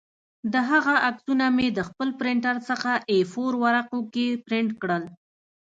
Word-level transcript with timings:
د 0.53 0.55
هغه 0.69 0.93
عکسونه 1.07 1.45
مې 1.55 1.67
د 1.77 1.79
خپل 1.89 2.09
پرنټر 2.19 2.55
څخه 2.69 2.91
اې 3.11 3.19
فور 3.31 3.53
ورقو 3.63 3.99
کې 4.13 4.27
پرنټ 4.45 4.69
کړل 4.81 5.03